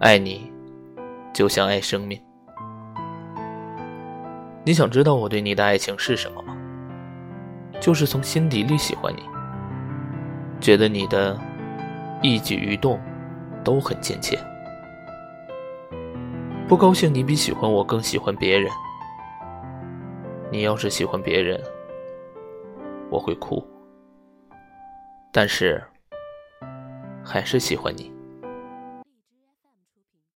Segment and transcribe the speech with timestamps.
[0.00, 0.50] 爱你
[1.30, 2.18] 就像爱生命。
[4.64, 6.56] 你想知道我对你的爱情是什么吗？
[7.82, 9.22] 就是从心底里喜欢你。
[10.58, 11.38] 觉得你的
[12.22, 12.98] 一举一动
[13.62, 14.38] 都很亲切。
[16.66, 18.72] 不高兴你比喜欢我更喜欢别人。
[20.50, 21.60] 你要是喜欢别人，
[23.10, 23.62] 我会哭。
[25.30, 25.82] 但是
[27.22, 28.10] 还是喜欢你。